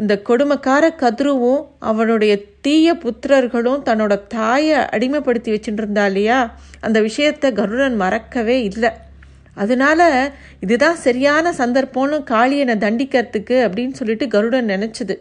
இந்த 0.00 0.14
கொடுமைக்கார 0.28 0.84
கதிருவும் 1.02 1.62
அவனுடைய 1.90 2.32
தீய 2.60 2.94
புத்திரர்களும் 2.94 3.84
தன்னோட 3.88 4.14
தாயை 4.28 4.78
அடிமைப்படுத்தி 4.96 5.50
வச்சுட்டு 5.54 5.82
இருந்தா 5.82 6.04
இல்லையா? 6.06 6.38
அந்த 6.80 6.98
விஷயத்த 7.00 7.52
கருடன் 7.52 7.96
மறக்கவே 7.96 8.56
இல்லை. 8.62 8.90
அதனால 9.54 10.00
இதுதான் 10.60 10.98
சரியான 11.06 11.52
சந்தர்ப்பம்னு 11.52 12.18
காளியனை 12.32 12.76
தண்டிக்கிறதுக்கு 12.84 13.56
அப்படின்னு 13.66 13.90
சொல்லிட்டு 13.90 14.28
கருடன் 14.28 14.70
நினச்சிது. 14.74 15.16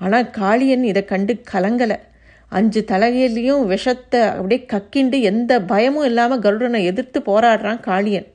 ஆனால் 0.00 0.30
காளியன் 0.40 0.84
இதை 0.84 1.04
கண்டு 1.04 1.34
கலங்கலை. 1.52 1.98
அஞ்சு 2.48 2.80
தலைகையிலையும் 2.88 3.64
விஷத்தை 3.66 4.20
அப்படியே 4.20 4.60
கக்கிண்டு 4.72 5.20
எந்த 5.20 5.52
பயமும் 5.62 6.04
இல்லாமல் 6.04 6.40
கருடனை 6.40 6.82
எதிர்த்து 6.82 7.20
போராடுறான் 7.26 7.80
காளியன். 7.80 8.28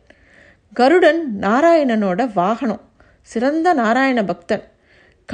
கருடன் 0.78 1.22
நாராயணனோட 1.42 2.30
வாகனம். 2.34 2.82
சிறந்த 3.22 3.74
நாராயண 3.74 4.24
பக்தன். 4.24 4.64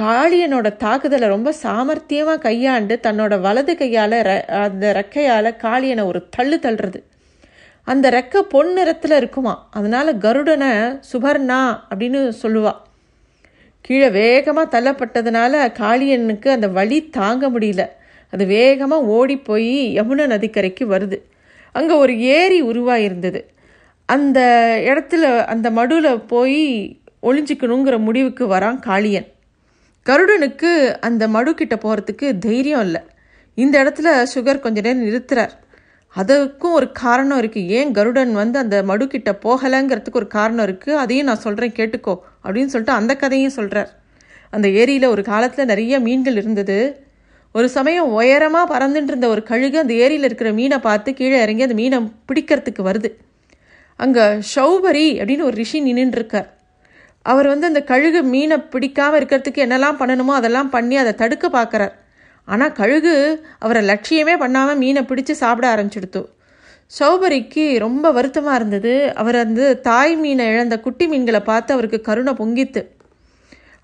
காளியனோட 0.00 0.76
தாக்குதலை 0.76 1.28
ரொம்ப 1.28 1.54
சாமர்த்தியமாக 1.62 2.38
கையாண்டு 2.38 2.98
தன்னோட 3.02 3.40
வலது 3.40 3.76
கையால் 3.76 4.16
அந்த 4.64 4.84
ரெக்கையால் 4.98 5.48
காளியனை 5.62 6.04
ஒரு 6.04 6.20
தள்ளு 6.36 6.58
தள்ளுறது. 6.62 7.00
அந்த 7.82 8.10
ரெக்கை 8.10 8.40
பொன் 8.54 8.72
நிறத்தில் 8.72 9.16
இருக்குமா. 9.16 9.68
அதனால 9.70 10.12
கருடனை 10.12 11.00
சுபர்ணா 11.12 11.60
அப்படின்னு 11.90 12.20
சொல்லுவா. 12.42 12.72
கீழே 13.80 14.10
வேகமாக 14.10 14.80
தள்ளப்பட்டதுனால 14.80 15.54
காளியனுக்கு 15.82 16.48
அந்த 16.48 16.68
வழி 16.68 17.08
தாங்க 17.08 17.50
முடியல. 17.50 17.86
அது 18.30 18.46
வேகமாக 18.46 19.02
ஓடி 19.02 19.36
போய் 19.36 20.00
யமுனா 20.00 20.26
நதிக்கரைக்கு 20.34 20.84
வருது. 20.94 21.18
அங்கே 21.72 21.94
ஒரு 21.94 22.20
ஏரி 22.20 22.62
உருவாயிருந்தது. 22.62 23.42
அந்த 24.14 24.40
இடத்துல 24.90 25.24
அந்த 25.52 25.68
மடுவில் 25.78 26.10
போய் 26.32 26.62
ஒளிஞ்சிக்கணுங்கிற 27.28 27.96
முடிவுக்கு 28.06 28.44
வரான் 28.54 28.78
காளியன். 28.86 29.28
கருடனுக்கு 30.06 30.70
அந்த 31.08 31.24
மடு 31.34 31.50
கிட்ட 31.54 31.74
போகிறதுக்கு 31.82 32.26
தைரியம் 32.46 32.84
இல்லை. 32.86 33.02
இந்த 33.58 33.74
இடத்துல 33.82 34.08
சுகர் 34.34 34.64
கொஞ்ச 34.64 34.78
நேரம் 34.80 35.04
நிறுத்துறார். 35.06 35.52
அதுக்கும் 36.16 36.76
ஒரு 36.78 36.86
காரணம் 37.02 37.40
இருக்குது 37.40 37.70
ஏன் 37.78 37.92
கருடன் 37.96 38.32
வந்து 38.40 38.56
அந்த 38.62 38.76
மடு 38.90 39.04
கிட்ட 39.14 39.30
போகலைங்கிறதுக்கு 39.44 40.20
ஒரு 40.20 40.28
காரணம் 40.36 40.64
இருக்குது 40.66 41.00
அதையும் 41.02 41.28
நான் 41.30 41.44
சொல்கிறேன் 41.46 41.76
கேட்டுக்கோ 41.78 42.14
அப்படின்னு 42.44 42.72
சொல்லிட்டு 42.74 42.98
அந்த 43.00 43.12
கதையும் 43.22 43.56
சொல்கிறார் 43.58 43.90
அந்த 44.56 44.66
ஏரியில் 44.82 45.12
ஒரு 45.14 45.22
காலத்தில் 45.32 45.70
நிறைய 45.72 46.00
மீன்கள் 46.06 46.38
இருந்தது. 46.42 46.78
ஒரு 47.54 47.68
சமயம் 47.76 48.12
உயரமாக 48.18 48.70
பறந்துட்டு 48.72 49.12
இருந்த 49.12 49.28
ஒரு 49.28 49.42
கழுகு 49.50 49.78
அந்த 49.78 49.94
ஏரியில் 50.04 50.26
இருக்கிற 50.28 50.50
மீனை 50.58 50.78
பார்த்து 50.88 51.10
கீழே 51.20 51.38
இறங்கி 51.44 51.66
அந்த 51.68 51.76
மீனை 51.80 51.98
பிடிக்கிறதுக்கு 52.28 52.82
வருது. 52.88 53.10
அங்கே 54.02 54.24
ஷௌபரி 54.52 55.06
அப்படின்னு 55.20 55.46
ஒரு 55.48 55.56
ரிஷி 55.62 55.78
நின்றுருக்கார் 55.86 56.48
அவர் 57.26 57.46
வந்து 57.52 57.66
அந்த 57.70 57.80
கழுகு 57.90 58.20
மீனை 58.32 58.56
பிடிக்காமல் 58.72 59.18
இருக்கிறதுக்கு 59.20 59.64
என்னெல்லாம் 59.64 59.98
பண்ணணுமோ 60.00 60.34
அதெல்லாம் 60.40 60.70
பண்ணி 60.74 60.96
அதை 61.02 61.12
தடுக்க 61.22 61.46
பார்க்குறார். 61.56 61.94
ஆனால் 62.48 62.76
கழுகு 62.78 63.14
அவரை 63.64 63.82
லட்சியமே 63.90 64.34
பண்ணாமல் 64.42 64.78
மீனை 64.82 65.02
பிடிச்சி 65.10 65.34
சாப்பிட 65.42 65.66
ஆரம்பிச்சிடுத்து. 65.72 66.22
சௌபரிக்கு 66.98 67.64
ரொம்ப 67.84 68.06
வருத்தமாக 68.16 68.58
இருந்தது. 68.60 68.94
அவர் 69.20 69.36
வந்து 69.44 69.66
தாய் 69.88 70.14
மீனை 70.22 70.46
இழந்த 70.52 70.76
குட்டி 70.86 71.06
மீன்களை 71.12 71.40
பார்த்து 71.50 71.70
அவருக்கு 71.76 72.00
கருணை 72.08 72.32
பொங்கித்து. 72.40 72.82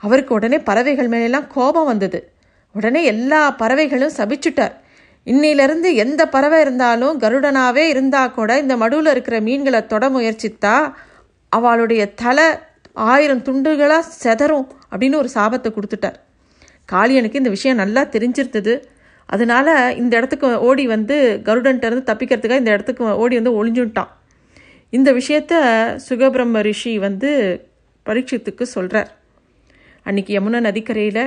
அவருக்கு 0.02 0.32
உடனே 0.38 0.58
பறவைகள் 0.70 1.12
மேலெல்லாம் 1.12 1.46
கோபம் 1.56 1.90
வந்தது. 1.92 2.20
உடனே 2.74 3.02
எல்லா 3.12 3.42
பறவைகளும் 3.60 4.16
சபிச்சுட்டார். 4.18 4.74
இன்னிலிருந்து 5.26 5.88
எந்த 5.94 6.22
பறவை 6.28 6.60
இருந்தாலும் 6.60 7.20
கருடனாவே 7.20 7.84
இருந்தா 7.92 8.22
கூட 8.28 8.50
இந்த 8.60 8.74
மடுவில் 8.76 9.10
இருக்கிற 9.10 9.36
மீன்களை 9.40 9.80
தொட 9.86 10.08
முயற்சித்தா 10.08 10.74
அவளுடைய 11.52 12.02
தலை 12.14 12.46
ஆயிரம் 12.92 13.42
துண்டுகளாக 13.42 14.10
செதறும் 14.24 14.66
அப்படின்னு 14.90 15.20
ஒரு 15.22 15.30
சாபத்தை 15.34 15.70
கொடுத்துட்டார். 15.72 16.18
காளியனுக்கு 16.92 17.40
இந்த 17.42 17.52
விஷயம் 17.56 17.76
நல்லா 17.76 18.02
தெரிஞ்சிருந்தது. 18.14 18.74
அதனால 19.28 19.94
இந்த 19.94 20.12
இடத்துக்கு 20.16 20.48
ஓடி 20.60 20.84
வந்து 20.86 21.16
கருடன்ட்ட 21.44 21.88
இருந்து 21.88 22.08
தப்பிக்கிறதுக்காக 22.12 22.62
இந்த 22.62 22.74
இடத்துக்கு 22.76 23.04
ஓடி 23.22 23.34
வந்து 23.40 23.54
ஒளிஞ்சுட்டான். 23.58 24.10
இந்த 24.92 25.12
விஷயத்த 25.12 25.54
சுகபிரம்ம 26.08 26.60
ரிஷி 26.60 26.92
வந்து 26.98 27.30
பரீட்சத்துக்கு 28.06 28.64
சொல்கிறார் 28.76 29.10
அன்னைக்கு 30.02 30.32
யமுனா 30.38 30.58
நதிக்கரையில் 30.68 31.24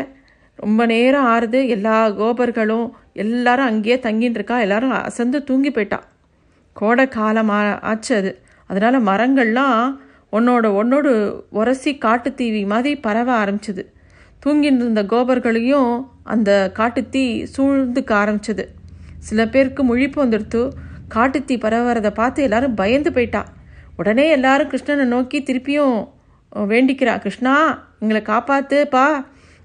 ரொம்ப 0.60 0.82
நேரம் 0.86 1.27
ஆறுது. 1.34 1.60
எல்லா 1.68 1.98
கோபர்களும் 2.22 2.88
எல்லாரும் 3.25 3.69
அங்கேயே 3.71 3.97
தங்கின்னு 4.03 4.38
இருக்கா 4.38 4.57
எல்லாரும் 4.65 4.93
அசந்து 5.09 5.38
தூங்கி 5.47 5.71
போயிட்டா. 5.71 5.99
கோடை 6.79 7.05
காலம் 7.07 7.51
ஆச்சு 7.89 8.13
அது. 8.19 8.31
அதனால் 8.71 9.05
மரங்கள்லாம் 9.09 9.79
ஒன்னோட 10.38 10.65
ஒன்னோடு 10.79 11.11
உரசி 11.59 11.91
காட்டுத்தீவி 12.05 12.61
மாதிரி 12.73 12.95
பரவ 13.05 13.29
ஆரம்பிச்சது. 13.43 13.83
தூங்கிட்டு 14.43 14.81
இருந்த 14.81 15.03
கோபர்களையும் 15.03 15.93
அந்த 16.33 16.49
காட்டுத்தீ 16.79 17.23
சூழ்ந்துக்க 17.55 18.11
ஆரம்பிச்சது. 18.21 18.65
சில 19.27 19.47
பேருக்கு 19.53 19.81
முழிப்பு 19.89 20.17
வந்துடுத்து 20.23 20.61
காட்டுத்தீ 21.15 21.55
பரவுறதை 21.63 22.11
பார்த்து 22.19 22.43
எல்லாரும் 22.47 22.77
பயந்து 22.81 23.11
போயிட்டா. 23.15 23.41
உடனே 23.97 24.25
எல்லாரும் 24.38 24.71
கிருஷ்ணனை 24.71 25.05
நோக்கி 25.13 25.39
திருப்பியும் 25.41 25.97
வேண்டிக்கிறா 26.71 27.13
கிருஷ்ணா 27.23 27.55
எங்களை 27.99 28.21
காப்பாத்துப்பா. 28.29 29.05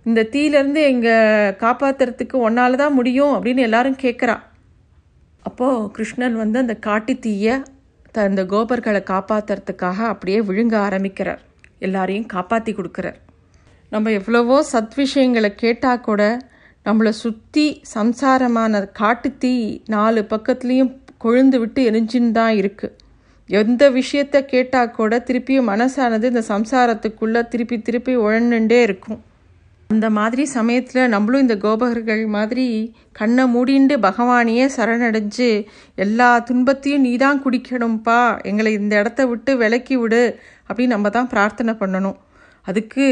இந்த 0.06 0.20
தீயிலேருந்து 0.32 0.80
எங்கள் 0.92 1.54
காப்பாத்துறதுக்கு 1.62 2.36
ஒன்னால 2.46 2.78
தான் 2.82 2.96
முடியும் 2.98 3.34
அப்படின்னு 3.36 3.62
எல்லாரும் 3.68 4.02
கேட்குறா 4.02 4.36
அப்போது 5.42 5.88
கிருஷ்ணன் 5.96 6.36
வந்து 6.42 6.58
அந்த 6.62 6.74
காட்டு 6.86 7.14
தீயை 7.18 7.54
த 8.14 8.26
இந்த 8.30 8.42
கோபர்களை 8.52 9.00
காப்பாற்றுறதுக்காக 9.12 9.98
அப்படியே 10.12 10.40
விழுங்க 10.48 10.74
ஆரம்பிக்கிறார். 10.86 11.40
எல்லாரையும் 11.78 12.28
காப்பாற்றி 12.34 12.72
கொடுக்குறார். 12.72 13.18
நம்ம 13.92 14.10
எவ்வளவோ 14.18 14.56
சத் 14.72 14.94
விஷயங்களை 14.94 15.50
கேட்டால் 15.54 16.04
கூட 16.08 16.22
நம்மளை 16.86 17.12
சுற்றி 17.22 17.66
சம்சாரமான 17.96 18.82
காட்டு 19.00 19.30
தீ 19.42 19.52
நாலு 19.94 20.22
பக்கத்துலேயும் 20.32 20.92
கொழுந்து 21.24 21.58
விட்டு 21.62 21.82
எரிஞ்சின்னு 21.90 22.32
தான் 22.32 22.54
இருக்குது 22.60 22.96
எந்த 23.48 23.84
விஷயத்த 23.90 24.36
கேட்டால் 24.52 24.96
கூட 24.98 25.18
திருப்பியும் 25.28 25.70
மனசானது 25.72 26.30
இந்த 26.32 26.42
சம்சாரத்துக்குள்ளே 26.54 27.42
திருப்பி 27.52 27.76
திருப்பி 27.82 28.12
உழண்டுண்டே 28.26 28.80
இருக்கும். 28.88 29.20
அந்த 29.94 30.06
மாதிரி 30.18 30.44
சமயத்தில் 30.56 31.12
நம்மளும் 31.14 31.44
இந்த 31.44 31.56
கோபகர்கள் 31.64 32.22
மாதிரி 32.36 32.66
கண்ணை 33.18 33.44
மூடிண்டு 33.54 33.96
பகவானையே 34.06 34.66
சரணடைஞ்சு 34.76 35.48
எல்லா 36.04 36.28
துன்பத்தையும் 36.50 37.04
நீ 37.06 37.12
தான் 37.24 37.42
குடிக்கணும்ப்பா 37.44 38.20
எங்களை 38.50 38.72
இந்த 38.80 38.94
இடத்த 39.02 39.26
விட்டு 39.32 39.52
விலக்கி 39.62 39.96
விடு 40.02 40.22
அப்படின்னு 40.68 40.94
நம்ம 40.96 41.10
தான் 41.16 41.32
பிரார்த்தனை 41.32 41.74
பண்ணணும். 41.82 42.18
அதுக்கு 42.66 43.06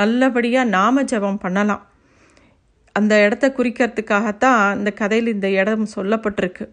நல்லபடியாக 0.00 0.72
நாம 0.76 1.02
ஜபம் 1.12 1.42
பண்ணலாம். 1.44 1.82
அந்த 2.96 3.14
இடத்த 3.26 3.46
குறிக்கிறதுக்காகத்தான் 3.56 4.62
இந்த 4.78 4.90
கதையில் 5.00 5.34
இந்த 5.34 5.48
இடம் 5.60 5.86
சொல்லப்பட்டிருக்கு. 5.96 6.66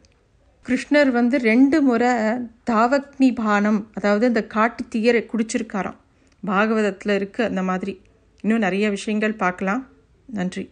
கிருஷ்ணர் 0.65 1.09
வந்து 1.19 1.37
ரெண்டு 1.49 1.77
முறை 1.87 2.11
தாவக்னி 2.69 3.29
பானம் 3.41 3.79
அதாவது 3.97 4.25
இந்த 4.31 4.43
காட்டு 4.55 4.83
தீயரை 4.93 5.21
குடிச்சிருக்காராம். 5.31 5.99
பாகவதத்தில் 6.43 7.15
இருக்குது 7.19 7.49
அந்த 7.51 7.63
மாதிரி. 7.69 7.95
இன்னும் 8.43 8.59
நிறைய 8.59 8.89
விஷயங்கள் 8.89 9.33
பார்க்கலாம். 9.33 9.87
நன்றி. 10.25 10.69